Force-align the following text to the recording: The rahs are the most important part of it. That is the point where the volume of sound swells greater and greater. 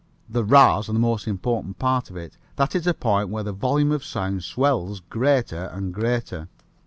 The 0.27 0.43
rahs 0.43 0.89
are 0.89 0.93
the 0.93 0.97
most 0.97 1.27
important 1.27 1.77
part 1.77 2.09
of 2.09 2.17
it. 2.17 2.35
That 2.55 2.73
is 2.73 2.85
the 2.85 2.93
point 2.95 3.29
where 3.29 3.43
the 3.43 3.51
volume 3.53 3.91
of 3.91 4.03
sound 4.03 4.43
swells 4.43 4.99
greater 4.99 5.65
and 5.65 5.93
greater. 5.93 6.47